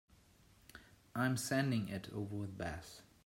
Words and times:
I'm 1.13 1.37
sending 1.37 1.87
it 1.87 2.07
over 2.11 2.35
with 2.35 2.57
Beth. 2.57 3.03